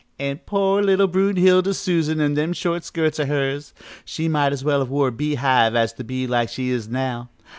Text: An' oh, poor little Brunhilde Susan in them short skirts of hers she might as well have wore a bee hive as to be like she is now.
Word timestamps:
An' 0.17 0.37
oh, 0.37 0.43
poor 0.47 0.81
little 0.81 1.05
Brunhilde 1.05 1.75
Susan 1.75 2.19
in 2.19 2.33
them 2.33 2.53
short 2.53 2.83
skirts 2.83 3.19
of 3.19 3.27
hers 3.27 3.71
she 4.03 4.27
might 4.27 4.51
as 4.51 4.63
well 4.63 4.79
have 4.79 4.89
wore 4.89 5.09
a 5.09 5.11
bee 5.11 5.35
hive 5.35 5.75
as 5.75 5.93
to 5.93 6.03
be 6.03 6.25
like 6.25 6.49
she 6.49 6.71
is 6.71 6.89
now. 6.89 7.29